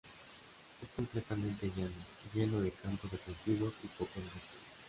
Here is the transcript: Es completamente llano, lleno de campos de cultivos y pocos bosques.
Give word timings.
Es 0.81 0.89
completamente 0.95 1.71
llano, 1.77 1.91
lleno 2.33 2.59
de 2.59 2.71
campos 2.71 3.11
de 3.11 3.19
cultivos 3.19 3.75
y 3.83 3.87
pocos 3.89 4.15
bosques. 4.15 4.59